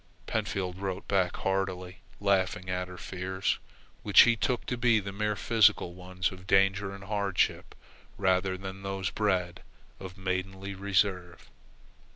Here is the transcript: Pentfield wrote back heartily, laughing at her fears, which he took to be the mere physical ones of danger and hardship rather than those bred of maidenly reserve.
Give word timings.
Pentfield 0.25 0.77
wrote 0.81 1.07
back 1.07 1.37
heartily, 1.37 1.99
laughing 2.19 2.71
at 2.71 2.87
her 2.87 2.97
fears, 2.97 3.59
which 4.01 4.21
he 4.21 4.35
took 4.35 4.65
to 4.65 4.75
be 4.75 4.99
the 4.99 5.11
mere 5.11 5.35
physical 5.35 5.93
ones 5.93 6.31
of 6.31 6.47
danger 6.47 6.91
and 6.91 7.03
hardship 7.03 7.75
rather 8.17 8.57
than 8.57 8.81
those 8.81 9.11
bred 9.11 9.61
of 9.99 10.17
maidenly 10.17 10.73
reserve. 10.73 11.51